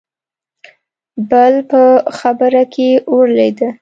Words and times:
بل 1.29 1.53
په 1.71 1.81
خبره 2.19 2.63
کې 2.73 2.89
ورولوېد: 3.11 3.57